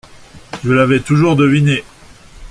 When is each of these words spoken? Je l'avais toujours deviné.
Je 0.63 0.73
l'avais 0.73 0.99
toujours 0.99 1.35
deviné. 1.35 1.83